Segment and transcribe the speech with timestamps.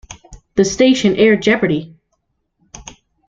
[0.55, 1.95] The station aired Jeopardy!